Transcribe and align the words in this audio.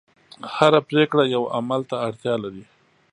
هره 0.55 0.79
پرېکړه 0.89 1.23
یوه 1.35 1.49
عمل 1.57 1.81
ته 1.89 1.95
اړتیا 2.07 2.35
لري. 2.43 2.63